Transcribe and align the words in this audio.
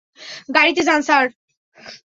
গাড়িতে 0.55 0.81
যান 0.83 1.01
স্যার। 1.01 1.25